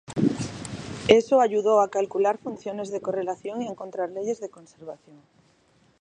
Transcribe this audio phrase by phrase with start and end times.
[1.09, 5.17] Eso ayudó a calcular funciones de correlación y a encontrar leyes de conservación.